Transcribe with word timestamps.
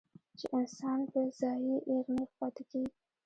چې 0.39 0.45
انسان 0.57 0.99
پۀ 1.11 1.21
ځائے 1.39 1.75
اېغ 1.89 2.05
نېغ 2.15 2.29
پاتې 2.39 2.63
کړي 2.69 2.85